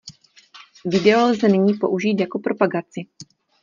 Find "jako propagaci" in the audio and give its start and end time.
2.19-3.05